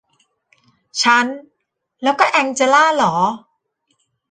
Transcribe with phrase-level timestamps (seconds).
[1.03, 1.25] ฉัน
[2.03, 3.15] แล้วก็แองเจล่าหรอ